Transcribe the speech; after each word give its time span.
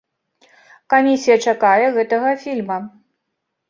Камісія 0.95 1.37
чакае 1.53 1.87
гэтага 2.01 2.29
фільма. 2.45 2.85